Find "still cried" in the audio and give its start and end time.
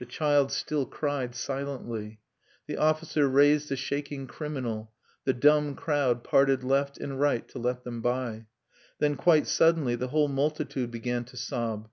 0.50-1.36